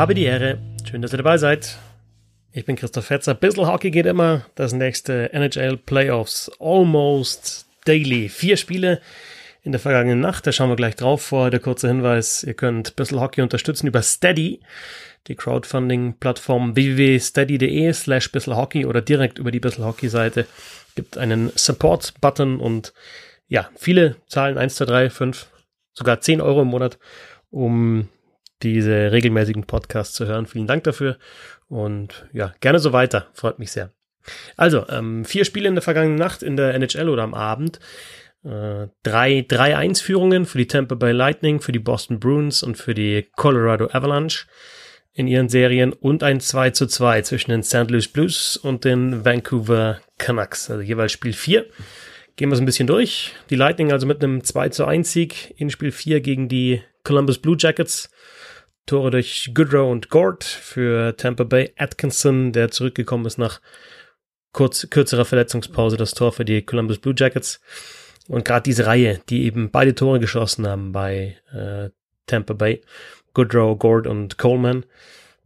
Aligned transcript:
Habe 0.00 0.14
die 0.14 0.24
Ehre. 0.24 0.56
Schön, 0.88 1.02
dass 1.02 1.12
ihr 1.12 1.18
dabei 1.18 1.36
seid. 1.36 1.76
Ich 2.52 2.64
bin 2.64 2.74
Christoph 2.74 3.04
Fetzer. 3.04 3.34
Bissl 3.34 3.66
Hockey 3.66 3.90
geht 3.90 4.06
immer. 4.06 4.46
Das 4.54 4.72
nächste 4.72 5.30
NHL 5.34 5.76
Playoffs 5.76 6.50
almost 6.58 7.66
daily. 7.84 8.30
Vier 8.30 8.56
Spiele 8.56 9.02
in 9.62 9.72
der 9.72 9.78
vergangenen 9.78 10.20
Nacht. 10.20 10.46
Da 10.46 10.52
schauen 10.52 10.70
wir 10.70 10.76
gleich 10.76 10.96
drauf. 10.96 11.20
Vorher 11.20 11.50
der 11.50 11.60
kurze 11.60 11.88
Hinweis. 11.88 12.42
Ihr 12.44 12.54
könnt 12.54 12.96
Bissl 12.96 13.20
Hockey 13.20 13.42
unterstützen 13.42 13.88
über 13.88 14.00
Steady, 14.00 14.60
die 15.26 15.34
Crowdfunding-Plattform 15.34 16.76
www.steady.de 16.76 17.92
slash 17.92 18.30
Hockey 18.46 18.86
oder 18.86 19.02
direkt 19.02 19.38
über 19.38 19.50
die 19.50 19.60
Bissl 19.60 19.84
Hockey 19.84 20.08
Seite. 20.08 20.46
Gibt 20.94 21.18
einen 21.18 21.52
Support-Button 21.54 22.58
und 22.58 22.94
ja, 23.48 23.68
viele 23.76 24.16
Zahlen 24.28 24.56
1, 24.56 24.76
2, 24.76 24.84
3, 24.86 25.10
5, 25.10 25.46
sogar 25.92 26.22
10 26.22 26.40
Euro 26.40 26.62
im 26.62 26.68
Monat, 26.68 26.98
um 27.50 28.08
diese 28.62 29.12
regelmäßigen 29.12 29.64
Podcasts 29.64 30.14
zu 30.14 30.26
hören. 30.26 30.46
Vielen 30.46 30.66
Dank 30.66 30.84
dafür 30.84 31.18
und 31.68 32.26
ja, 32.32 32.52
gerne 32.60 32.78
so 32.78 32.92
weiter. 32.92 33.28
Freut 33.32 33.58
mich 33.58 33.72
sehr. 33.72 33.92
Also, 34.56 34.86
ähm, 34.88 35.24
vier 35.24 35.44
Spiele 35.44 35.68
in 35.68 35.74
der 35.74 35.82
vergangenen 35.82 36.18
Nacht 36.18 36.42
in 36.42 36.56
der 36.56 36.74
NHL 36.74 37.08
oder 37.08 37.22
am 37.22 37.34
Abend. 37.34 37.80
Äh, 38.44 38.88
drei 39.02 39.40
3-1-Führungen 39.40 40.46
für 40.46 40.58
die 40.58 40.66
Tampa 40.66 40.94
Bay 40.94 41.12
Lightning, 41.12 41.60
für 41.60 41.72
die 41.72 41.78
Boston 41.78 42.20
Bruins 42.20 42.62
und 42.62 42.76
für 42.76 42.94
die 42.94 43.28
Colorado 43.36 43.88
Avalanche 43.92 44.46
in 45.12 45.26
ihren 45.26 45.48
Serien 45.48 45.92
und 45.92 46.22
ein 46.22 46.40
2 46.40 46.70
zu 46.70 46.86
2 46.86 47.22
zwischen 47.22 47.50
den 47.50 47.62
St. 47.62 47.90
Louis 47.90 48.08
Blues 48.08 48.56
und 48.56 48.84
den 48.84 49.24
Vancouver 49.24 50.00
Canucks. 50.18 50.70
Also 50.70 50.82
jeweils 50.82 51.12
Spiel 51.12 51.32
4. 51.32 51.66
Gehen 52.36 52.48
wir 52.48 52.54
es 52.54 52.60
ein 52.60 52.66
bisschen 52.66 52.86
durch. 52.86 53.32
Die 53.50 53.56
Lightning 53.56 53.92
also 53.92 54.06
mit 54.06 54.22
einem 54.22 54.42
2 54.42 54.70
zu 54.70 54.86
1 54.86 55.12
Sieg 55.12 55.54
in 55.58 55.68
Spiel 55.68 55.92
4 55.92 56.20
gegen 56.20 56.48
die 56.48 56.82
Columbus 57.04 57.38
Blue 57.38 57.56
Jackets. 57.58 58.10
Tore 58.90 59.12
durch 59.12 59.52
Goodrow 59.54 59.88
und 59.88 60.08
Gord 60.08 60.42
für 60.42 61.16
Tampa 61.16 61.44
Bay. 61.44 61.72
Atkinson, 61.76 62.50
der 62.50 62.72
zurückgekommen 62.72 63.24
ist 63.24 63.38
nach 63.38 63.60
kurz, 64.52 64.90
kürzerer 64.90 65.24
Verletzungspause, 65.24 65.96
das 65.96 66.10
Tor 66.10 66.32
für 66.32 66.44
die 66.44 66.62
Columbus 66.62 66.98
Blue 66.98 67.14
Jackets. 67.16 67.60
Und 68.26 68.44
gerade 68.44 68.64
diese 68.64 68.86
Reihe, 68.86 69.20
die 69.28 69.44
eben 69.44 69.70
beide 69.70 69.94
Tore 69.94 70.18
geschossen 70.18 70.66
haben 70.66 70.90
bei 70.90 71.36
äh, 71.52 71.90
Tampa 72.26 72.54
Bay, 72.54 72.80
Goodrow, 73.32 73.78
Gord 73.78 74.08
und 74.08 74.38
Coleman, 74.38 74.84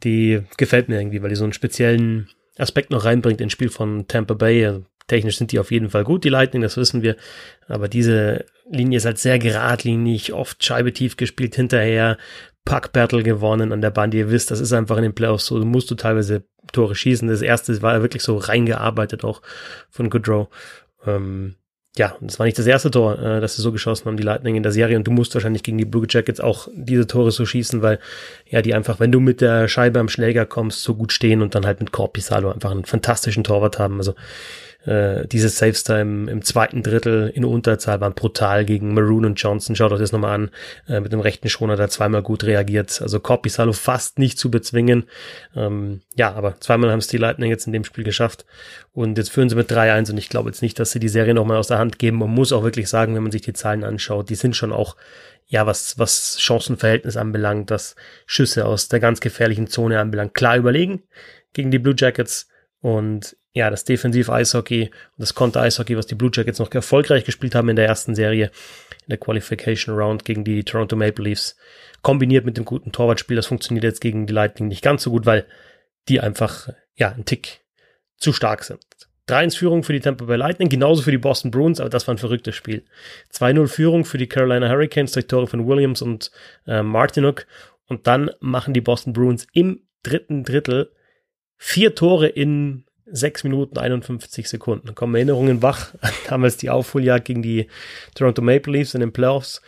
die 0.05 0.41
gefällt 0.57 0.89
mir 0.89 0.99
irgendwie, 0.99 1.21
weil 1.21 1.29
die 1.29 1.37
so 1.37 1.45
einen 1.45 1.53
speziellen 1.53 2.31
Aspekt 2.57 2.91
noch 2.91 3.05
reinbringt 3.05 3.43
ins 3.43 3.53
Spiel 3.53 3.69
von 3.69 4.09
Tampa 4.09 4.33
Bay. 4.33 4.81
Technisch 5.07 5.37
sind 5.37 5.53
die 5.53 5.59
auf 5.59 5.71
jeden 5.71 5.91
Fall 5.91 6.05
gut, 6.05 6.25
die 6.25 6.31
Lightning, 6.31 6.63
das 6.63 6.79
wissen 6.79 7.03
wir. 7.03 7.17
Aber 7.69 7.89
diese 7.89 8.47
Linie 8.71 8.97
ist 8.97 9.05
halt 9.05 9.19
sehr 9.19 9.39
geradlinig, 9.39 10.33
oft 10.33 10.65
Scheibe 10.65 10.95
tief 10.95 11.19
gespielt 11.19 11.57
hinterher, 11.57 12.17
Puck 12.65 12.93
Battle 12.93 13.23
gewonnen 13.23 13.73
an 13.73 13.81
der 13.81 13.91
Bande. 13.91 14.17
Ihr 14.17 14.31
wisst, 14.31 14.51
das 14.51 14.61
ist 14.61 14.73
einfach 14.73 14.97
in 14.97 15.03
den 15.03 15.15
Playoffs 15.15 15.47
so. 15.47 15.59
Du 15.59 15.65
musst 15.65 15.91
du 15.91 15.95
teilweise 15.95 16.45
Tore 16.73 16.95
schießen. 16.95 17.29
Das 17.29 17.43
erste 17.43 17.81
war 17.83 17.95
ja 17.95 18.03
wirklich 18.03 18.23
so 18.23 18.37
reingearbeitet 18.37 19.25
auch 19.25 19.43
von 19.91 20.09
Goodrow. 20.11 20.49
Ähm, 21.07 21.57
ja, 21.97 22.17
das 22.21 22.39
war 22.39 22.47
nicht 22.47 22.59
das 22.59 22.67
erste 22.67 22.91
Tor, 22.91 23.19
äh, 23.21 23.41
das 23.41 23.55
sie 23.55 23.63
so 23.63 23.71
geschossen 23.71 24.07
haben, 24.07 24.17
die 24.17 24.25
Lightning 24.25 24.57
in 24.57 24.65
der 24.65 24.73
Serie. 24.73 24.97
Und 24.97 25.07
du 25.07 25.13
musst 25.13 25.35
wahrscheinlich 25.35 25.63
gegen 25.63 25.79
die 25.79 25.85
Blue 25.85 26.07
Jackets 26.09 26.41
auch 26.41 26.69
diese 26.75 27.07
Tore 27.07 27.31
so 27.31 27.47
schießen, 27.47 27.83
weil 27.83 28.01
ja, 28.49 28.63
die 28.63 28.75
einfach, 28.75 28.99
wenn 28.99 29.13
du 29.13 29.21
mit 29.21 29.41
der 29.41 29.69
Scheibe 29.69 30.01
am 30.01 30.09
Schläger 30.09 30.45
kommst, 30.45 30.83
so 30.83 30.95
gut 30.95 31.13
stehen 31.13 31.41
und 31.41 31.55
dann 31.55 31.67
halt 31.67 31.81
mit 31.81 31.93
Corp 31.93 32.15
Pisalo 32.15 32.51
einfach 32.51 32.73
einen 32.73 32.85
fantastischen 32.85 33.45
Torwart 33.45 33.79
haben. 33.79 33.99
Also 33.99 34.15
äh, 34.87 35.27
diese 35.27 35.49
Saves 35.49 35.85
da 35.85 36.01
im, 36.01 36.29
im 36.29 36.43
zweiten 36.43 36.83
Drittel 36.83 37.31
in 37.35 37.45
Unterzahl 37.45 38.01
waren 38.01 38.15
brutal 38.15 38.65
gegen 38.65 38.95
Maroon 38.95 39.25
und 39.25 39.41
Johnson. 39.41 39.77
Schaut 39.77 39.93
euch 39.93 40.01
das 40.01 40.13
nochmal 40.13 40.35
an. 40.35 40.51
Äh, 40.89 41.01
mit 41.01 41.13
dem 41.13 41.21
rechten 41.21 41.49
Schoner 41.49 41.77
da 41.77 41.89
zweimal 41.89 42.23
gut 42.23 42.45
reagiert. 42.45 43.01
Also 43.01 43.21
Corpi 43.21 43.49
Salo 43.49 43.73
fast 43.73 44.19
nicht 44.19 44.39
zu 44.39 44.51
bezwingen. 44.51 45.05
Ähm, 45.57 46.03
ja, 46.15 46.33
aber 46.35 46.61
zweimal 46.61 46.91
haben 46.91 46.99
es 46.99 47.07
die 47.07 47.19
Lightning 47.19 47.51
jetzt 47.51 47.67
in 47.67 47.73
dem 47.73 47.85
Spiel 47.85 48.05
geschafft. 48.05 48.45
Und 48.93 49.19
jetzt 49.19 49.31
führen 49.31 49.49
sie 49.49 49.57
mit 49.57 49.71
3-1 49.71 50.11
und 50.11 50.19
ich 50.19 50.29
glaube 50.29 50.51
jetzt 50.51 50.63
nicht, 50.63 50.79
dass 50.79 50.93
sie 50.93 51.01
die 51.01 51.09
Serie 51.09 51.35
nochmal 51.35 51.57
aus 51.57 51.69
der 51.69 51.79
Hand 51.79 51.99
geben. 51.99 52.19
Man 52.19 52.31
muss 52.31 52.53
auch 52.53 52.63
wirklich 52.63 52.89
sagen, 52.89 53.15
wenn 53.15 53.23
man 53.23 53.33
sich 53.33 53.43
die 53.43 53.53
Zahlen 53.53 53.85
anschaut, 53.85 54.31
die 54.31 54.35
sind 54.35 54.55
schon 54.55 54.73
auch 54.73 54.97
ja, 55.47 55.67
was, 55.67 55.99
was 55.99 56.41
Chancenverhältnis 56.41 57.17
anbelangt, 57.17 57.71
das 57.71 57.97
Schüsse 58.27 58.65
aus 58.65 58.89
der 58.89 59.01
ganz 59.01 59.21
gefährlichen 59.21 59.67
Zone 59.67 60.01
anbelangt, 60.01 60.35
klar 60.35 60.57
überlegen 60.57 61.03
gegen 61.53 61.71
die 61.71 61.79
Blue 61.79 61.95
Jackets. 61.97 62.49
Und 62.85 63.35
ja, 63.55 63.71
das 63.71 63.85
Defensiv-Eishockey 63.85 64.83
und 64.83 64.93
das 65.17 65.35
Konter-Eishockey, 65.35 65.97
was 65.97 66.05
die 66.05 66.17
Blue 66.17 66.31
Jackets 66.31 66.59
noch 66.59 66.71
erfolgreich 66.71 67.25
gespielt 67.25 67.55
haben 67.55 67.71
in 67.71 67.77
der 67.77 67.87
ersten 67.87 68.15
Serie, 68.15 68.51
in 69.05 69.09
der 69.09 69.17
Qualification 69.17 69.97
Round 69.97 70.27
gegen 70.27 70.45
die 70.45 70.65
Toronto 70.65 70.95
Maple 70.95 71.25
Leafs, 71.25 71.57
kombiniert 72.03 72.45
mit 72.45 72.59
dem 72.59 72.67
guten 72.67 72.93
Torwartspiel, 72.93 73.37
das 73.37 73.47
funktioniert 73.47 73.85
jetzt 73.85 74.03
gegen 74.03 74.27
die 74.27 74.35
Lightning 74.35 74.69
nicht 74.69 74.83
ganz 74.83 75.03
so 75.03 75.11
gut, 75.11 75.25
weil 75.25 75.47
die 76.11 76.21
einfach, 76.21 76.69
ja, 76.95 77.11
ein 77.13 77.25
Tick 77.25 77.63
zu 78.19 78.35
stark 78.35 78.65
sind. 78.65 78.85
3-1 79.29 79.57
Führung 79.57 79.83
für 79.83 79.95
die 79.95 80.01
Tampa 80.01 80.27
Bay 80.27 80.37
Lightning, 80.37 80.69
genauso 80.69 81.01
für 81.01 81.11
die 81.11 81.17
Boston 81.17 81.51
Bruins, 81.51 81.81
aber 81.81 81.89
das 81.89 82.07
war 82.07 82.15
ein 82.15 82.19
verrücktes 82.19 82.55
Spiel. 82.55 82.85
2-0 83.33 83.67
Führung 83.67 84.05
für 84.05 84.19
die 84.19 84.29
Carolina 84.29 84.69
Hurricanes 84.69 85.13
durch 85.13 85.27
Tore 85.27 85.47
von 85.47 85.67
Williams 85.67 86.03
und 86.03 86.31
äh, 86.67 86.83
Martinuk 86.83 87.47
und 87.87 88.07
dann 88.07 88.31
machen 88.41 88.75
die 88.75 88.83
Boston 88.83 89.15
Bruins 89.15 89.47
im 89.55 89.87
dritten 90.03 90.45
Drittel 90.45 90.91
vier 91.57 91.95
Tore 91.95 92.27
in 92.27 92.85
6 93.07 93.45
Minuten 93.45 93.79
51 93.79 94.49
Sekunden. 94.49 94.95
Kommen 94.95 95.15
Erinnerungen 95.15 95.63
wach 95.63 95.95
damals 96.29 96.57
die 96.57 96.71
Aufholjagd 96.71 97.27
gegen 97.27 97.43
die 97.43 97.69
Toronto 98.15 98.43
Maple 98.43 98.73
Leafs 98.73 98.95
in 98.95 99.01
den 99.01 99.13
Playoffs. 99.13 99.61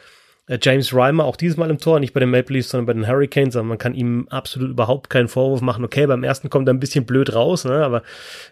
Äh, 0.48 0.58
James 0.62 0.94
Reimer 0.94 1.24
auch 1.24 1.36
diesmal 1.36 1.70
im 1.70 1.78
Tor, 1.78 2.00
nicht 2.00 2.12
bei 2.12 2.20
den 2.20 2.30
Maple 2.30 2.56
Leafs, 2.56 2.70
sondern 2.70 2.86
bei 2.86 2.92
den 2.92 3.06
Hurricanes, 3.06 3.56
aber 3.56 3.64
man 3.64 3.78
kann 3.78 3.94
ihm 3.94 4.26
absolut 4.30 4.70
überhaupt 4.70 5.10
keinen 5.10 5.28
Vorwurf 5.28 5.60
machen. 5.60 5.84
Okay, 5.84 6.06
beim 6.06 6.24
ersten 6.24 6.50
kommt 6.50 6.68
er 6.68 6.74
ein 6.74 6.80
bisschen 6.80 7.04
blöd 7.04 7.34
raus, 7.34 7.64
ne? 7.64 7.84
aber 7.84 8.02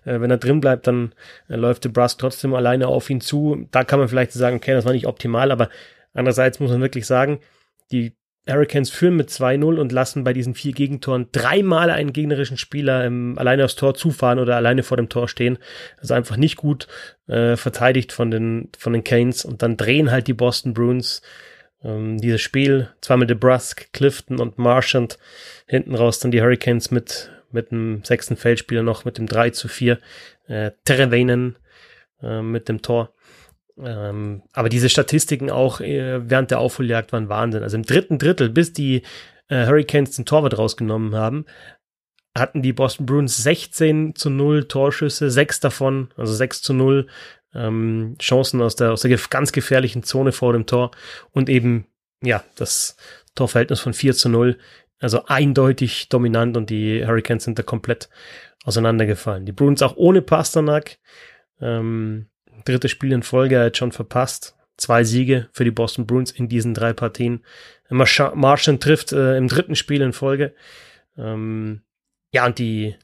äh, 0.04 0.20
wenn 0.20 0.30
er 0.30 0.38
drin 0.38 0.60
bleibt, 0.60 0.86
dann 0.86 1.12
äh, 1.48 1.56
läuft 1.56 1.84
DeBrusque 1.84 2.18
trotzdem 2.18 2.54
alleine 2.54 2.88
auf 2.88 3.08
ihn 3.10 3.20
zu. 3.20 3.66
Da 3.70 3.84
kann 3.84 3.98
man 3.98 4.08
vielleicht 4.08 4.32
sagen, 4.32 4.56
okay, 4.56 4.72
das 4.72 4.84
war 4.84 4.92
nicht 4.92 5.06
optimal, 5.06 5.50
aber 5.50 5.70
andererseits 6.12 6.60
muss 6.60 6.70
man 6.70 6.80
wirklich 6.80 7.06
sagen, 7.06 7.40
die 7.90 8.12
Hurricanes 8.46 8.90
führen 8.90 9.16
mit 9.16 9.30
2-0 9.30 9.78
und 9.78 9.90
lassen 9.90 10.22
bei 10.22 10.32
diesen 10.34 10.54
vier 10.54 10.72
Gegentoren 10.72 11.28
dreimal 11.32 11.88
einen 11.88 12.12
gegnerischen 12.12 12.58
Spieler 12.58 13.04
ähm, 13.04 13.34
alleine 13.38 13.64
aufs 13.64 13.76
Tor 13.76 13.94
zufahren 13.94 14.38
oder 14.38 14.56
alleine 14.56 14.82
vor 14.82 14.98
dem 14.98 15.08
Tor 15.08 15.28
stehen. 15.28 15.58
Also 15.98 16.14
einfach 16.14 16.36
nicht 16.36 16.56
gut 16.56 16.86
äh, 17.26 17.56
verteidigt 17.56 18.12
von 18.12 18.30
den, 18.30 18.68
von 18.78 18.92
den 18.92 19.04
Canes 19.04 19.44
und 19.44 19.62
dann 19.62 19.78
drehen 19.78 20.10
halt 20.10 20.26
die 20.26 20.34
Boston 20.34 20.74
Bruins 20.74 21.22
ähm, 21.82 22.18
dieses 22.18 22.42
Spiel. 22.42 22.90
Zweimal 23.00 23.26
DeBrusque, 23.26 23.86
Clifton 23.92 24.38
und 24.38 24.58
Marchand. 24.58 25.18
Hinten 25.66 25.94
raus 25.94 26.18
dann 26.18 26.30
die 26.30 26.42
Hurricanes 26.42 26.90
mit, 26.90 27.30
mit 27.50 27.70
dem 27.70 28.04
sechsten 28.04 28.36
Feldspieler 28.36 28.82
noch 28.82 29.06
mit 29.06 29.16
dem 29.16 29.26
3 29.26 29.50
zu 29.50 29.68
4. 29.68 29.98
Äh, 30.48 30.72
Terrevainen 30.84 31.56
äh, 32.22 32.42
mit 32.42 32.68
dem 32.68 32.82
Tor. 32.82 33.13
Ähm, 33.78 34.42
aber 34.52 34.68
diese 34.68 34.88
Statistiken 34.88 35.50
auch 35.50 35.80
äh, 35.80 36.28
während 36.28 36.50
der 36.50 36.60
Aufholjagd 36.60 37.12
waren 37.12 37.28
Wahnsinn. 37.28 37.62
Also 37.62 37.76
im 37.76 37.84
dritten 37.84 38.18
Drittel, 38.18 38.48
bis 38.48 38.72
die 38.72 39.02
äh, 39.48 39.66
Hurricanes 39.66 40.16
den 40.16 40.26
Torwart 40.26 40.56
rausgenommen 40.56 41.14
haben, 41.14 41.44
hatten 42.36 42.62
die 42.62 42.72
Boston 42.72 43.06
Bruins 43.06 43.42
16 43.42 44.14
zu 44.14 44.30
0 44.30 44.66
Torschüsse, 44.66 45.30
sechs 45.30 45.60
davon, 45.60 46.08
also 46.16 46.32
6 46.34 46.62
zu 46.62 46.74
0 46.74 47.06
ähm, 47.54 48.16
Chancen 48.20 48.60
aus 48.60 48.76
der, 48.76 48.92
aus 48.92 49.02
der 49.02 49.16
ganz 49.30 49.52
gefährlichen 49.52 50.02
Zone 50.02 50.32
vor 50.32 50.52
dem 50.52 50.66
Tor 50.66 50.90
und 51.30 51.48
eben, 51.48 51.86
ja, 52.22 52.42
das 52.56 52.96
Torverhältnis 53.34 53.80
von 53.80 53.92
4 53.92 54.14
zu 54.14 54.28
0, 54.28 54.58
also 55.00 55.26
eindeutig 55.26 56.08
dominant 56.08 56.56
und 56.56 56.70
die 56.70 57.06
Hurricanes 57.06 57.44
sind 57.44 57.58
da 57.58 57.62
komplett 57.62 58.08
auseinandergefallen. 58.64 59.46
Die 59.46 59.52
Bruins 59.52 59.82
auch 59.82 59.96
ohne 59.96 60.22
Pasternak, 60.22 60.98
ähm, 61.60 62.26
drittes 62.64 62.90
Spiel 62.90 63.12
in 63.12 63.22
Folge, 63.22 63.60
hat 63.60 63.76
schon 63.76 63.92
verpasst. 63.92 64.54
Zwei 64.76 65.04
Siege 65.04 65.48
für 65.52 65.64
die 65.64 65.70
Boston 65.70 66.06
Bruins 66.06 66.32
in 66.32 66.48
diesen 66.48 66.74
drei 66.74 66.92
Partien. 66.92 67.44
Martian 67.90 68.80
trifft 68.80 69.12
äh, 69.12 69.36
im 69.36 69.48
dritten 69.48 69.76
Spiel 69.76 70.00
in 70.00 70.12
Folge. 70.12 70.54
Ähm, 71.16 71.82
ja, 72.32 72.46
und 72.46 72.58
die, 72.58 72.96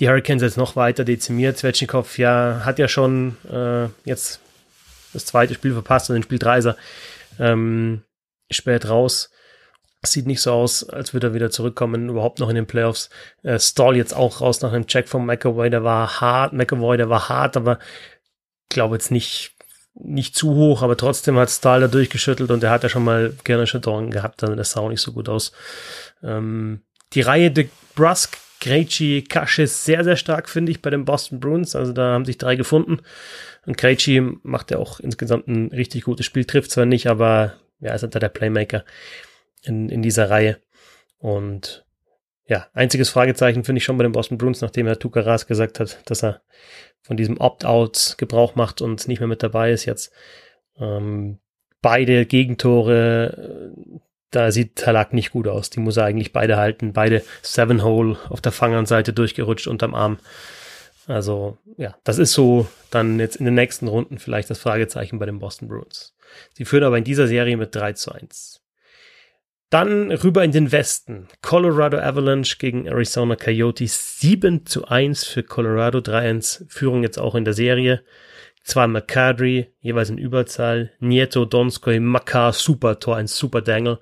die 0.00 0.08
Hurricanes 0.08 0.42
jetzt 0.42 0.56
noch 0.56 0.74
weiter 0.74 1.04
dezimiert. 1.04 1.58
Svechnikov 1.58 2.18
ja, 2.18 2.62
hat 2.64 2.80
ja 2.80 2.88
schon 2.88 3.36
äh, 3.48 3.88
jetzt 4.04 4.40
das 5.12 5.26
zweite 5.26 5.54
Spiel 5.54 5.72
verpasst 5.72 6.10
und 6.10 6.16
in 6.16 6.22
Spiel 6.22 6.38
3 6.38 6.58
ist 6.58 6.64
er 6.66 6.76
ähm, 7.38 8.02
spät 8.50 8.88
raus. 8.88 9.30
Sieht 10.04 10.26
nicht 10.26 10.40
so 10.40 10.52
aus, 10.52 10.88
als 10.88 11.14
würde 11.14 11.28
er 11.28 11.34
wieder 11.34 11.50
zurückkommen, 11.50 12.08
überhaupt 12.08 12.40
noch 12.40 12.48
in 12.48 12.56
den 12.56 12.66
Playoffs. 12.66 13.08
Äh, 13.44 13.60
Stall 13.60 13.96
jetzt 13.96 14.14
auch 14.14 14.40
raus 14.40 14.60
nach 14.60 14.72
einem 14.72 14.86
Check 14.86 15.08
von 15.08 15.24
McAvoy, 15.24 15.70
der 15.70 15.84
war 15.84 16.20
hart. 16.20 16.52
McAvoy, 16.52 16.96
der 16.96 17.08
war 17.08 17.28
hart, 17.28 17.56
aber 17.56 17.78
glaube 18.68 18.96
jetzt 18.96 19.10
nicht, 19.10 19.52
nicht 19.94 20.34
zu 20.34 20.54
hoch, 20.54 20.82
aber 20.82 20.96
trotzdem 20.96 21.36
hat 21.36 21.50
Stahl 21.50 21.80
da 21.80 21.88
durchgeschüttelt 21.88 22.50
und 22.50 22.62
er 22.64 22.70
hat 22.70 22.82
ja 22.82 22.88
schon 22.88 23.04
mal 23.04 23.32
gerne 23.44 23.66
Schütterungen 23.66 24.10
gehabt, 24.10 24.42
dann 24.42 24.56
das 24.56 24.72
sah 24.72 24.80
auch 24.80 24.88
nicht 24.88 25.02
so 25.02 25.12
gut 25.12 25.28
aus. 25.28 25.52
Ähm, 26.22 26.80
die 27.12 27.20
Reihe 27.20 27.50
de 27.50 27.68
Brusk, 27.94 28.38
Krejci, 28.60 29.22
Kaschis 29.28 29.84
sehr, 29.84 30.04
sehr 30.04 30.16
stark, 30.16 30.48
finde 30.48 30.72
ich, 30.72 30.82
bei 30.82 30.90
den 30.90 31.04
Boston 31.04 31.40
Bruins. 31.40 31.74
Also 31.74 31.92
da 31.92 32.12
haben 32.12 32.24
sich 32.24 32.38
drei 32.38 32.56
gefunden. 32.56 33.00
Und 33.66 33.76
Krejci 33.76 34.20
macht 34.42 34.70
ja 34.70 34.78
auch 34.78 35.00
insgesamt 35.00 35.48
ein 35.48 35.68
richtig 35.72 36.04
gutes 36.04 36.26
Spiel, 36.26 36.44
trifft 36.44 36.70
zwar 36.70 36.86
nicht, 36.86 37.08
aber 37.08 37.54
ja, 37.80 37.92
ist 37.92 38.02
halt 38.02 38.14
der 38.14 38.28
Playmaker 38.28 38.84
in, 39.62 39.88
in 39.88 40.02
dieser 40.02 40.30
Reihe. 40.30 40.58
Und 41.18 41.84
ja, 42.46 42.66
einziges 42.74 43.10
Fragezeichen 43.10 43.64
finde 43.64 43.78
ich 43.78 43.84
schon 43.84 43.96
bei 43.96 44.02
den 44.02 44.12
Boston 44.12 44.38
Bruins, 44.38 44.60
nachdem 44.60 44.86
Herr 44.86 44.98
Tukaras 44.98 45.46
gesagt 45.46 45.80
hat, 45.80 45.98
dass 46.06 46.22
er 46.22 46.42
von 47.00 47.16
diesem 47.16 47.38
Opt-out 47.38 48.16
Gebrauch 48.18 48.54
macht 48.54 48.80
und 48.80 49.08
nicht 49.08 49.20
mehr 49.20 49.28
mit 49.28 49.42
dabei 49.42 49.72
ist 49.72 49.84
jetzt. 49.84 50.12
Ähm, 50.78 51.38
beide 51.80 52.26
Gegentore, 52.26 53.72
da 54.30 54.50
sieht 54.50 54.76
Talak 54.76 55.12
nicht 55.12 55.32
gut 55.32 55.48
aus. 55.48 55.70
Die 55.70 55.80
muss 55.80 55.96
er 55.96 56.04
eigentlich 56.04 56.32
beide 56.32 56.56
halten. 56.56 56.92
Beide 56.92 57.22
Seven 57.42 57.82
Hole 57.82 58.16
auf 58.28 58.40
der 58.40 58.52
Fangernseite 58.52 59.12
durchgerutscht 59.12 59.66
unterm 59.66 59.94
Arm. 59.94 60.18
Also, 61.06 61.58
ja, 61.76 61.96
das 62.04 62.18
ist 62.18 62.32
so 62.32 62.66
dann 62.90 63.18
jetzt 63.18 63.36
in 63.36 63.44
den 63.44 63.54
nächsten 63.54 63.88
Runden 63.88 64.18
vielleicht 64.18 64.50
das 64.50 64.58
Fragezeichen 64.58 65.18
bei 65.18 65.26
den 65.26 65.40
Boston 65.40 65.68
Bruins. 65.68 66.14
Sie 66.54 66.64
führen 66.64 66.84
aber 66.84 66.96
in 66.96 67.04
dieser 67.04 67.26
Serie 67.26 67.56
mit 67.56 67.74
3 67.74 67.92
zu 67.94 68.12
1. 68.12 68.61
Dann 69.72 70.12
rüber 70.12 70.44
in 70.44 70.52
den 70.52 70.70
Westen. 70.70 71.28
Colorado 71.40 71.96
Avalanche 71.96 72.58
gegen 72.58 72.84
Arizona 72.84 73.36
Coyotes. 73.36 74.20
7 74.20 74.66
zu 74.66 74.86
1 74.86 75.24
für 75.24 75.42
Colorado. 75.42 76.00
3-1 76.00 76.66
Führung 76.68 77.02
jetzt 77.02 77.18
auch 77.18 77.34
in 77.34 77.46
der 77.46 77.54
Serie. 77.54 78.02
Zwar 78.64 78.86
McCadry, 78.86 79.72
jeweils 79.80 80.10
in 80.10 80.18
Überzahl. 80.18 80.90
Nieto, 81.00 81.46
Donskoy, 81.46 82.00
Makar, 82.00 82.52
super 82.52 83.00
Tor, 83.00 83.16
ein 83.16 83.28
super 83.28 83.62
Dangle. 83.62 83.98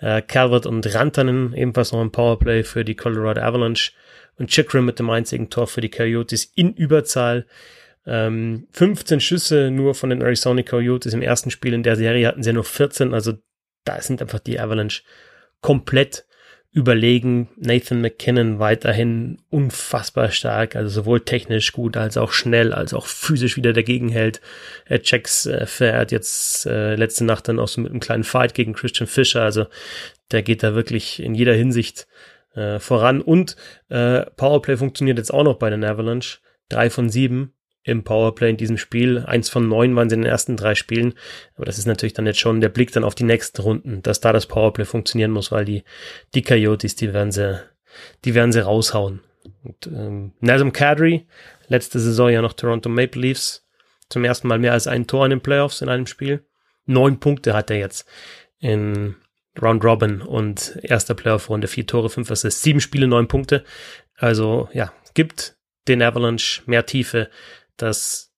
Äh, 0.00 0.20
Calvert 0.20 0.66
und 0.66 0.94
Rantanen, 0.94 1.54
ebenfalls 1.54 1.92
noch 1.92 2.02
ein 2.02 2.12
Powerplay 2.12 2.62
für 2.62 2.84
die 2.84 2.94
Colorado 2.94 3.40
Avalanche. 3.40 3.92
Und 4.36 4.50
Chikrin 4.50 4.84
mit 4.84 4.98
dem 4.98 5.08
einzigen 5.08 5.48
Tor 5.48 5.66
für 5.66 5.80
die 5.80 5.90
Coyotes 5.90 6.44
in 6.44 6.74
Überzahl. 6.74 7.46
Ähm, 8.04 8.66
15 8.72 9.20
Schüsse 9.20 9.70
nur 9.70 9.94
von 9.94 10.10
den 10.10 10.20
Arizona 10.20 10.62
Coyotes 10.62 11.14
im 11.14 11.22
ersten 11.22 11.50
Spiel 11.50 11.72
in 11.72 11.84
der 11.84 11.96
Serie 11.96 12.28
hatten 12.28 12.42
sie 12.42 12.52
nur 12.52 12.64
14, 12.64 13.14
also 13.14 13.32
da 13.84 14.00
sind 14.00 14.20
einfach 14.20 14.40
die 14.40 14.60
Avalanche 14.60 15.02
komplett 15.60 16.26
überlegen. 16.72 17.48
Nathan 17.56 18.00
McKinnon 18.00 18.58
weiterhin 18.60 19.38
unfassbar 19.50 20.30
stark, 20.30 20.76
also 20.76 20.88
sowohl 20.88 21.20
technisch 21.20 21.72
gut 21.72 21.96
als 21.96 22.16
auch 22.16 22.32
schnell, 22.32 22.72
als 22.72 22.94
auch 22.94 23.06
physisch 23.06 23.56
wieder 23.56 23.72
dagegen 23.72 24.08
hält. 24.08 24.40
Er 24.86 25.02
checks 25.02 25.46
äh, 25.46 25.66
fährt 25.66 26.12
jetzt 26.12 26.66
äh, 26.66 26.94
letzte 26.94 27.24
Nacht 27.24 27.48
dann 27.48 27.58
auch 27.58 27.68
so 27.68 27.80
mit 27.80 27.90
einem 27.90 28.00
kleinen 28.00 28.24
Fight 28.24 28.54
gegen 28.54 28.72
Christian 28.72 29.08
Fischer, 29.08 29.42
also 29.42 29.66
der 30.30 30.42
geht 30.42 30.62
da 30.62 30.74
wirklich 30.74 31.20
in 31.20 31.34
jeder 31.34 31.54
Hinsicht 31.54 32.06
äh, 32.54 32.78
voran 32.78 33.20
und 33.20 33.56
äh, 33.88 34.22
Powerplay 34.36 34.76
funktioniert 34.76 35.18
jetzt 35.18 35.34
auch 35.34 35.44
noch 35.44 35.58
bei 35.58 35.70
den 35.70 35.84
Avalanche. 35.84 36.38
Drei 36.68 36.88
von 36.88 37.10
sieben 37.10 37.52
im 37.82 38.04
Powerplay 38.04 38.50
in 38.50 38.56
diesem 38.56 38.76
Spiel. 38.76 39.24
Eins 39.26 39.48
von 39.48 39.68
neun 39.68 39.96
waren 39.96 40.10
sie 40.10 40.14
in 40.14 40.22
den 40.22 40.30
ersten 40.30 40.56
drei 40.56 40.74
Spielen. 40.74 41.14
Aber 41.54 41.64
das 41.64 41.78
ist 41.78 41.86
natürlich 41.86 42.12
dann 42.12 42.26
jetzt 42.26 42.38
schon 42.38 42.60
der 42.60 42.68
Blick 42.68 42.92
dann 42.92 43.04
auf 43.04 43.14
die 43.14 43.24
nächsten 43.24 43.60
Runden, 43.62 44.02
dass 44.02 44.20
da 44.20 44.32
das 44.32 44.46
Powerplay 44.46 44.84
funktionieren 44.84 45.30
muss, 45.30 45.50
weil 45.50 45.64
die, 45.64 45.84
die 46.34 46.42
Coyotes, 46.42 46.96
die 46.96 47.12
werden 47.12 47.32
sie, 47.32 47.60
die 48.24 48.34
werden 48.34 48.52
sie 48.52 48.64
raushauen. 48.64 49.20
Und, 49.64 49.86
ähm, 49.86 50.32
Nazem 50.40 50.72
Kadri, 50.72 51.26
letzte 51.68 51.98
Saison 51.98 52.30
ja 52.30 52.42
noch 52.42 52.52
Toronto 52.52 52.88
Maple 52.88 53.22
Leafs, 53.22 53.66
zum 54.08 54.24
ersten 54.24 54.48
Mal 54.48 54.58
mehr 54.58 54.72
als 54.72 54.86
ein 54.86 55.06
Tor 55.06 55.24
in 55.24 55.30
den 55.30 55.40
Playoffs 55.40 55.80
in 55.80 55.88
einem 55.88 56.06
Spiel. 56.06 56.44
Neun 56.84 57.20
Punkte 57.20 57.54
hat 57.54 57.70
er 57.70 57.78
jetzt 57.78 58.06
in 58.58 59.16
Round 59.60 59.84
Robin 59.84 60.20
und 60.20 60.78
erster 60.82 61.14
Playoff-Runde, 61.14 61.68
vier 61.68 61.86
Tore, 61.86 62.10
fünf 62.10 62.30
Assists, 62.30 62.62
sieben 62.62 62.80
Spiele, 62.80 63.06
neun 63.06 63.28
Punkte. 63.28 63.64
Also 64.16 64.68
ja, 64.72 64.92
gibt 65.14 65.56
den 65.88 66.02
Avalanche 66.02 66.62
mehr 66.66 66.86
Tiefe, 66.86 67.30
dass 67.82 68.32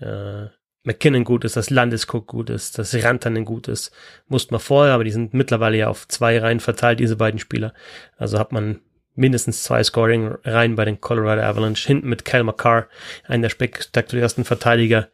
äh, 0.00 0.46
McKinnon 0.84 1.24
gut 1.24 1.44
ist, 1.44 1.56
dass 1.56 1.70
Landeskog 1.70 2.26
gut 2.26 2.50
ist, 2.50 2.78
dass 2.78 2.94
Rantanen 2.94 3.44
gut 3.44 3.68
ist. 3.68 3.92
Musste 4.26 4.54
man 4.54 4.60
vorher, 4.60 4.94
aber 4.94 5.04
die 5.04 5.10
sind 5.10 5.34
mittlerweile 5.34 5.76
ja 5.76 5.88
auf 5.88 6.08
zwei 6.08 6.38
Reihen 6.38 6.60
verteilt, 6.60 7.00
diese 7.00 7.16
beiden 7.16 7.38
Spieler. 7.38 7.74
Also 8.16 8.38
hat 8.38 8.52
man 8.52 8.80
mindestens 9.14 9.64
zwei 9.64 9.82
Scoring-Reihen 9.82 10.76
bei 10.76 10.84
den 10.84 11.00
Colorado 11.00 11.42
Avalanche. 11.42 11.86
Hinten 11.86 12.08
mit 12.08 12.24
Cal 12.24 12.44
McCarr, 12.44 12.88
einer 13.24 13.42
der 13.42 13.48
spektakulärsten 13.50 14.44
Verteidiger 14.44 15.08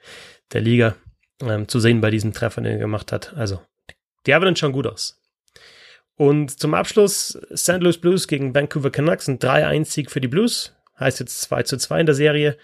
der 0.52 0.60
Liga, 0.60 0.94
ähm, 1.40 1.66
zu 1.66 1.80
sehen 1.80 2.00
bei 2.00 2.10
diesem 2.10 2.32
Treffer, 2.32 2.60
den 2.60 2.74
er 2.74 2.78
gemacht 2.78 3.10
hat. 3.10 3.34
Also, 3.34 3.60
die 4.26 4.34
Avalanche 4.34 4.60
schauen 4.60 4.72
gut 4.72 4.86
aus. 4.86 5.20
Und 6.16 6.60
zum 6.60 6.74
Abschluss 6.74 7.38
St. 7.56 7.80
Louis 7.80 7.98
Blues 7.98 8.28
gegen 8.28 8.54
Vancouver 8.54 8.90
Canucks, 8.90 9.26
ein 9.26 9.38
3-1-Sieg 9.38 10.10
für 10.10 10.20
die 10.20 10.28
Blues. 10.28 10.72
Heißt 11.00 11.18
jetzt 11.18 11.40
2 11.40 11.64
zu 11.64 11.76
2 11.78 12.00
in 12.00 12.06
der 12.06 12.14
Serie. 12.14 12.56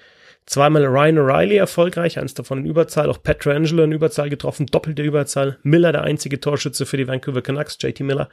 Zweimal 0.47 0.85
Ryan 0.85 1.19
O'Reilly 1.19 1.57
erfolgreich, 1.57 2.19
eins 2.19 2.35
davon 2.35 2.59
in 2.59 2.67
Überzahl, 2.67 3.09
auch 3.09 3.23
Petrangelo 3.23 3.85
in 3.85 3.93
Überzahl 3.93 4.31
getroffen, 4.31 4.67
doppelte 4.67 5.03
Überzahl. 5.03 5.59
Miller 5.63 5.93
der 5.93 6.03
einzige 6.03 6.41
Torschütze 6.41 6.87
für 6.87 6.97
die 6.97 7.07
Vancouver 7.07 7.43
Canucks, 7.43 7.79
JT 7.81 8.01
Miller. 8.01 8.29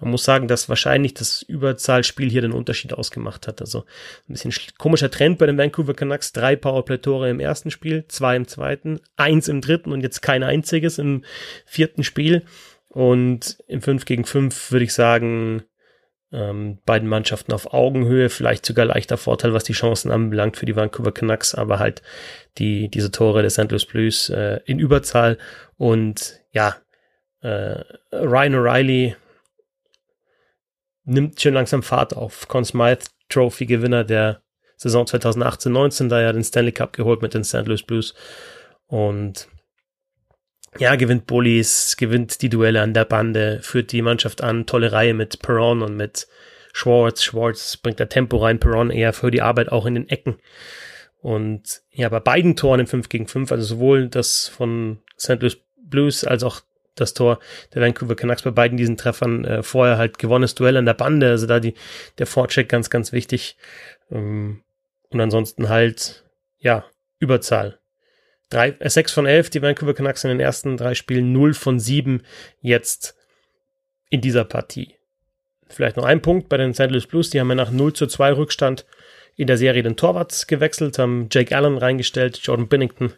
Man 0.00 0.12
muss 0.12 0.24
sagen, 0.24 0.48
dass 0.48 0.68
wahrscheinlich 0.68 1.12
das 1.12 1.42
Überzahlspiel 1.42 2.30
hier 2.30 2.40
den 2.40 2.52
Unterschied 2.52 2.94
ausgemacht 2.94 3.46
hat. 3.46 3.60
Also 3.60 3.80
ein 4.28 4.32
bisschen 4.32 4.52
komischer 4.78 5.10
Trend 5.10 5.38
bei 5.38 5.46
den 5.46 5.58
Vancouver 5.58 5.94
Canucks. 5.94 6.32
Drei 6.32 6.56
Powerplay-Tore 6.56 7.28
im 7.28 7.40
ersten 7.40 7.70
Spiel, 7.70 8.06
zwei 8.08 8.36
im 8.36 8.48
zweiten, 8.48 9.00
eins 9.16 9.48
im 9.48 9.60
dritten 9.60 9.92
und 9.92 10.00
jetzt 10.00 10.22
kein 10.22 10.42
einziges 10.42 10.98
im 10.98 11.22
vierten 11.66 12.02
Spiel. 12.02 12.44
Und 12.88 13.58
im 13.68 13.82
5 13.82 14.04
gegen 14.04 14.24
5 14.24 14.72
würde 14.72 14.84
ich 14.84 14.94
sagen, 14.94 15.64
ähm, 16.32 16.78
beiden 16.84 17.08
Mannschaften 17.08 17.52
auf 17.52 17.72
Augenhöhe, 17.72 18.28
vielleicht 18.28 18.64
sogar 18.64 18.84
leichter 18.84 19.16
Vorteil, 19.16 19.52
was 19.52 19.64
die 19.64 19.72
Chancen 19.72 20.10
anbelangt 20.10 20.56
für 20.56 20.66
die 20.66 20.76
Vancouver 20.76 21.12
Canucks, 21.12 21.54
aber 21.54 21.78
halt 21.78 22.02
die, 22.58 22.88
diese 22.88 23.10
Tore 23.10 23.42
des 23.42 23.54
St. 23.54 23.70
Louis 23.70 23.86
Blues 23.86 24.30
äh, 24.30 24.60
in 24.64 24.78
Überzahl 24.78 25.38
und 25.76 26.40
ja, 26.52 26.76
äh, 27.40 27.82
Ryan 28.12 28.54
O'Reilly 28.54 29.16
nimmt 31.04 31.40
schon 31.40 31.54
langsam 31.54 31.82
Fahrt 31.82 32.14
auf. 32.14 32.46
Conn 32.48 32.64
Smythe 32.64 33.06
Trophy 33.28 33.66
Gewinner 33.66 34.04
der 34.04 34.42
Saison 34.76 35.04
2018-19, 35.04 36.08
da 36.08 36.20
er 36.20 36.32
den 36.32 36.44
Stanley 36.44 36.72
Cup 36.72 36.92
geholt 36.92 37.22
mit 37.22 37.34
den 37.34 37.44
St. 37.44 37.66
Louis 37.66 37.82
Blues 37.82 38.14
und 38.86 39.48
ja, 40.78 40.94
gewinnt 40.96 41.26
Bullies, 41.26 41.96
gewinnt 41.96 42.42
die 42.42 42.48
Duelle 42.48 42.80
an 42.80 42.94
der 42.94 43.04
Bande, 43.04 43.60
führt 43.62 43.92
die 43.92 44.02
Mannschaft 44.02 44.42
an, 44.42 44.66
tolle 44.66 44.92
Reihe 44.92 45.14
mit 45.14 45.40
Perron 45.40 45.82
und 45.82 45.96
mit 45.96 46.28
Schwartz. 46.72 47.24
Schwartz 47.24 47.76
bringt 47.76 47.98
da 47.98 48.06
Tempo 48.06 48.36
rein, 48.36 48.60
Perron 48.60 48.90
eher 48.90 49.12
für 49.12 49.30
die 49.30 49.42
Arbeit 49.42 49.72
auch 49.72 49.86
in 49.86 49.94
den 49.94 50.08
Ecken. 50.08 50.38
Und 51.20 51.82
ja, 51.90 52.08
bei 52.08 52.20
beiden 52.20 52.56
Toren 52.56 52.80
im 52.80 52.86
5 52.86 53.08
gegen 53.08 53.26
5, 53.26 53.50
also 53.52 53.64
sowohl 53.64 54.08
das 54.08 54.48
von 54.48 54.98
St. 55.18 55.40
Louis 55.40 55.58
Blues 55.76 56.24
als 56.24 56.44
auch 56.44 56.60
das 56.94 57.14
Tor 57.14 57.40
der 57.74 57.82
Vancouver 57.82 58.14
Canucks 58.14 58.42
bei 58.42 58.50
beiden 58.50 58.76
diesen 58.76 58.96
Treffern 58.96 59.44
äh, 59.44 59.62
vorher 59.62 59.98
halt 59.98 60.18
gewonnenes 60.18 60.54
Duell 60.54 60.76
an 60.76 60.86
der 60.86 60.94
Bande, 60.94 61.30
also 61.30 61.46
da 61.46 61.58
die, 61.58 61.74
der 62.18 62.26
Vorcheck 62.26 62.68
ganz, 62.68 62.90
ganz 62.90 63.12
wichtig. 63.12 63.56
Ähm, 64.10 64.62
und 65.10 65.20
ansonsten 65.20 65.68
halt, 65.68 66.24
ja, 66.58 66.84
Überzahl 67.18 67.79
drei, 68.50 68.76
äh, 68.78 68.90
6 68.90 69.12
von 69.12 69.26
11, 69.26 69.50
die 69.50 69.62
Vancouver 69.62 69.94
Canucks 69.94 70.24
in 70.24 70.28
den 70.28 70.40
ersten 70.40 70.76
drei 70.76 70.94
Spielen, 70.94 71.32
0 71.32 71.54
von 71.54 71.80
7 71.80 72.22
jetzt 72.60 73.16
in 74.10 74.20
dieser 74.20 74.44
Partie. 74.44 74.96
Vielleicht 75.68 75.96
noch 75.96 76.04
ein 76.04 76.20
Punkt 76.20 76.48
bei 76.48 76.56
den 76.56 76.74
St. 76.74 76.90
Louis 76.90 77.06
Blues, 77.06 77.30
die 77.30 77.40
haben 77.40 77.48
ja 77.48 77.54
nach 77.54 77.70
0 77.70 77.92
zu 77.92 78.06
2 78.06 78.32
Rückstand 78.32 78.84
in 79.36 79.46
der 79.46 79.56
Serie 79.56 79.82
den 79.82 79.96
Torwart 79.96 80.48
gewechselt, 80.48 80.98
haben 80.98 81.28
Jake 81.30 81.56
Allen 81.56 81.78
reingestellt, 81.78 82.38
Jordan 82.42 82.68
Binnington, 82.68 83.14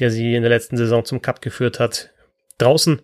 der 0.00 0.10
sie 0.10 0.34
in 0.34 0.42
der 0.42 0.50
letzten 0.50 0.76
Saison 0.76 1.04
zum 1.04 1.22
Cup 1.22 1.40
geführt 1.40 1.80
hat, 1.80 2.10
draußen. 2.58 3.00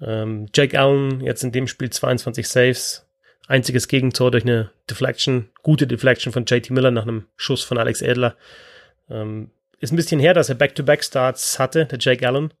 Ähm, 0.00 0.46
Jake 0.54 0.78
Allen 0.78 1.20
jetzt 1.20 1.42
in 1.42 1.52
dem 1.52 1.66
Spiel 1.66 1.90
22 1.90 2.48
Saves, 2.48 3.06
einziges 3.48 3.88
Gegentor 3.88 4.30
durch 4.30 4.44
eine 4.44 4.70
Deflection, 4.88 5.50
gute 5.62 5.86
Deflection 5.86 6.32
von 6.32 6.44
JT 6.46 6.70
Miller 6.70 6.90
nach 6.90 7.02
einem 7.02 7.26
Schuss 7.36 7.64
von 7.64 7.76
Alex 7.76 8.02
Edler. 8.02 8.36
Ähm, 9.10 9.50
ist 9.80 9.92
ein 9.92 9.96
bisschen 9.96 10.20
her, 10.20 10.34
dass 10.34 10.48
er 10.48 10.54
Back-to-Back-Starts 10.54 11.58
hatte, 11.58 11.86
der 11.86 11.98
Jake 11.98 12.26
Allen. 12.26 12.52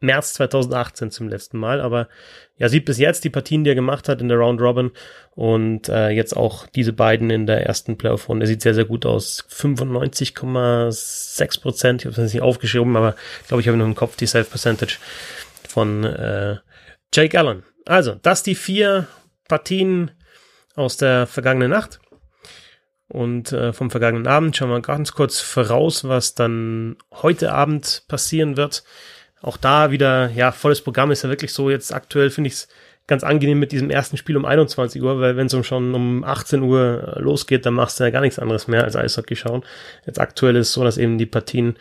März 0.00 0.34
2018 0.34 1.10
zum 1.10 1.28
letzten 1.28 1.58
Mal, 1.58 1.80
aber 1.80 2.08
ja, 2.56 2.68
sieht 2.70 2.86
bis 2.86 2.98
jetzt 2.98 3.24
die 3.24 3.30
Partien, 3.30 3.64
die 3.64 3.70
er 3.70 3.74
gemacht 3.74 4.08
hat 4.08 4.22
in 4.22 4.28
der 4.28 4.38
Round 4.38 4.60
Robin 4.60 4.92
und 5.34 5.90
äh, 5.90 6.08
jetzt 6.08 6.34
auch 6.34 6.66
diese 6.66 6.94
beiden 6.94 7.28
in 7.28 7.46
der 7.46 7.66
ersten 7.66 7.98
Playoff-Runde. 7.98 8.46
Sieht 8.46 8.62
sehr, 8.62 8.74
sehr 8.74 8.86
gut 8.86 9.04
aus. 9.04 9.44
95,6 9.50 11.60
Prozent, 11.60 12.00
ich 12.00 12.06
habe 12.06 12.22
es 12.22 12.32
nicht 12.32 12.42
aufgeschrieben, 12.42 12.96
aber 12.96 13.14
ich 13.42 13.48
glaube, 13.48 13.60
ich 13.60 13.68
habe 13.68 13.76
noch 13.76 13.84
im 13.84 13.94
Kopf 13.94 14.16
die 14.16 14.26
Self-Percentage 14.26 14.96
von 15.68 16.04
äh, 16.04 16.56
Jake 17.12 17.38
Allen. 17.38 17.64
Also, 17.84 18.14
das 18.22 18.42
die 18.42 18.54
vier 18.54 19.06
Partien 19.48 20.12
aus 20.76 20.96
der 20.96 21.26
vergangenen 21.26 21.70
Nacht. 21.70 22.00
Und 23.10 23.52
äh, 23.52 23.72
vom 23.72 23.90
vergangenen 23.90 24.28
Abend 24.28 24.56
schauen 24.56 24.70
wir 24.70 24.80
ganz 24.80 25.12
kurz 25.12 25.40
voraus, 25.40 26.04
was 26.04 26.36
dann 26.36 26.96
heute 27.10 27.52
Abend 27.52 28.04
passieren 28.06 28.56
wird. 28.56 28.84
Auch 29.42 29.56
da 29.56 29.90
wieder, 29.90 30.30
ja, 30.30 30.52
volles 30.52 30.80
Programm 30.80 31.10
ist 31.10 31.22
ja 31.22 31.28
wirklich 31.28 31.52
so. 31.52 31.70
Jetzt 31.70 31.92
aktuell 31.92 32.30
finde 32.30 32.48
ich 32.48 32.54
es 32.54 32.68
ganz 33.08 33.24
angenehm 33.24 33.58
mit 33.58 33.72
diesem 33.72 33.90
ersten 33.90 34.16
Spiel 34.16 34.36
um 34.36 34.44
21 34.44 35.02
Uhr, 35.02 35.18
weil 35.18 35.36
wenn 35.36 35.48
es 35.48 35.66
schon 35.66 35.92
um 35.94 36.22
18 36.22 36.62
Uhr 36.62 37.16
losgeht, 37.18 37.66
dann 37.66 37.74
machst 37.74 37.98
du 37.98 38.04
ja 38.04 38.10
gar 38.10 38.20
nichts 38.20 38.38
anderes 38.38 38.68
mehr 38.68 38.84
als 38.84 38.94
Eishockey 38.94 39.34
schauen. 39.34 39.64
Jetzt 40.06 40.20
aktuell 40.20 40.54
ist 40.54 40.68
es 40.68 40.72
so, 40.74 40.84
dass 40.84 40.96
eben 40.96 41.18
die 41.18 41.26
Partien, 41.26 41.76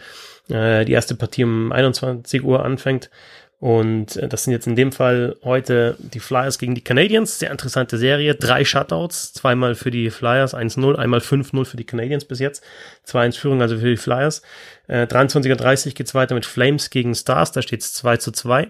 äh, 0.49 0.83
die 0.85 0.93
erste 0.93 1.13
Partie 1.13 1.43
um 1.43 1.71
21 1.71 2.43
Uhr 2.43 2.65
anfängt 2.65 3.11
Und 3.59 4.15
äh, 4.15 4.27
das 4.29 4.45
sind 4.45 4.53
jetzt 4.53 4.67
in 4.67 4.75
dem 4.75 4.91
Fall 4.91 5.35
heute 5.43 5.97
die 5.99 6.21
Flyers 6.21 6.59
gegen 6.59 6.75
die 6.75 6.83
Canadiens. 6.83 7.39
Sehr 7.39 7.51
interessante 7.51 7.97
Serie. 7.97 8.35
Drei 8.35 8.63
Shutouts. 8.63 9.33
Zweimal 9.33 9.75
für 9.75 9.91
die 9.91 10.09
Flyers 10.09 10.55
1-0, 10.55 10.95
einmal 10.95 11.19
5-0 11.19 11.65
für 11.65 11.77
die 11.77 11.85
Canadiens 11.85 12.25
bis 12.25 12.39
jetzt. 12.39 12.63
2-1 13.05 13.37
Führung 13.37 13.61
also 13.61 13.77
für 13.77 13.89
die 13.89 13.97
Flyers. 13.97 14.41
Äh, 14.87 15.03
23.30 15.07 15.93
geht's 15.93 16.15
weiter 16.15 16.35
mit 16.35 16.45
Flames 16.45 16.89
gegen 16.89 17.13
Stars. 17.13 17.51
Da 17.51 17.61
steht's 17.61 17.93
2 17.93 18.17
zu 18.17 18.31
2 18.31 18.69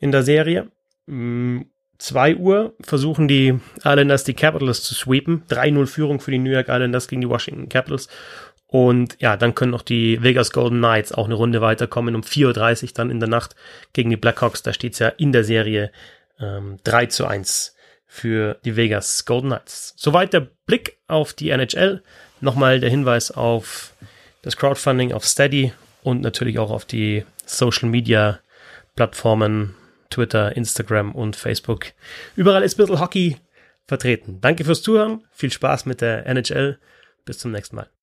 in 0.00 0.10
der 0.10 0.24
Serie. 0.24 0.68
Mm, 1.06 1.62
2 1.98 2.36
Uhr 2.36 2.74
versuchen 2.80 3.28
die 3.28 3.58
Islanders 3.84 4.24
die 4.24 4.34
Capitals 4.34 4.82
zu 4.82 4.94
sweepen. 4.94 5.42
3-0 5.48 5.86
Führung 5.86 6.20
für 6.20 6.30
die 6.30 6.38
New 6.38 6.50
York 6.50 6.68
Islanders 6.68 7.08
gegen 7.08 7.20
die 7.20 7.28
Washington 7.28 7.68
Capitals. 7.68 8.08
Und 8.68 9.16
ja, 9.18 9.36
dann 9.36 9.54
können 9.54 9.74
auch 9.74 9.82
die 9.82 10.22
Vegas 10.22 10.52
Golden 10.52 10.78
Knights 10.78 11.12
auch 11.12 11.24
eine 11.24 11.34
Runde 11.34 11.60
weiterkommen 11.62 12.14
um 12.14 12.20
4.30 12.20 12.82
Uhr 12.82 12.90
dann 12.94 13.10
in 13.10 13.18
der 13.18 13.28
Nacht 13.28 13.56
gegen 13.94 14.10
die 14.10 14.16
Blackhawks. 14.16 14.62
Da 14.62 14.72
steht's 14.72 14.98
ja 14.98 15.08
in 15.08 15.32
der 15.32 15.42
Serie 15.42 15.90
ähm, 16.38 16.78
3 16.84 17.06
zu 17.06 17.26
1 17.26 17.74
für 18.06 18.58
die 18.64 18.76
Vegas 18.76 19.24
Golden 19.24 19.48
Knights. 19.48 19.94
Soweit 19.96 20.34
der 20.34 20.48
Blick 20.66 20.98
auf 21.08 21.32
die 21.32 21.50
NHL. 21.50 22.02
Nochmal 22.40 22.78
der 22.78 22.90
Hinweis 22.90 23.30
auf 23.30 23.94
das 24.42 24.56
Crowdfunding 24.56 25.12
auf 25.12 25.24
Steady 25.24 25.72
und 26.02 26.20
natürlich 26.20 26.58
auch 26.58 26.70
auf 26.70 26.84
die 26.84 27.24
Social 27.46 27.88
Media 27.88 28.38
Plattformen 28.96 29.74
Twitter, 30.10 30.56
Instagram 30.56 31.14
und 31.14 31.36
Facebook. 31.36 31.86
Überall 32.36 32.62
ist 32.62 32.74
ein 32.74 32.84
bisschen 32.84 33.00
Hockey 33.00 33.36
vertreten. 33.86 34.40
Danke 34.40 34.64
fürs 34.64 34.82
Zuhören. 34.82 35.24
Viel 35.32 35.52
Spaß 35.52 35.86
mit 35.86 36.00
der 36.00 36.26
NHL. 36.26 36.78
Bis 37.24 37.38
zum 37.38 37.52
nächsten 37.52 37.76
Mal. 37.76 37.97